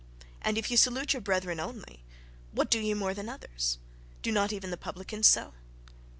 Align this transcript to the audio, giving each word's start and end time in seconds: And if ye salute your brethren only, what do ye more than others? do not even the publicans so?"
And 0.41 0.57
if 0.57 0.71
ye 0.71 0.77
salute 0.77 1.13
your 1.13 1.21
brethren 1.21 1.59
only, 1.59 2.03
what 2.53 2.71
do 2.71 2.79
ye 2.79 2.95
more 2.95 3.13
than 3.13 3.29
others? 3.29 3.77
do 4.23 4.31
not 4.31 4.51
even 4.51 4.71
the 4.71 4.75
publicans 4.75 5.27
so?" 5.27 5.53